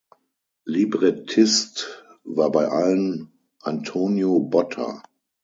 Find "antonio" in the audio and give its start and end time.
3.61-4.39